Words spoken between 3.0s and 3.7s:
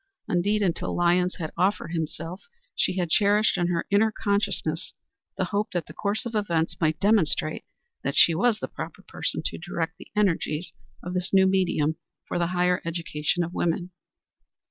cherished in